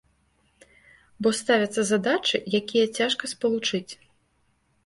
Бо 1.27 1.33
ставяцца 1.41 1.81
задачы, 1.91 2.37
якія 2.61 2.85
цяжка 3.01 3.23
спалучыць. 3.35 3.91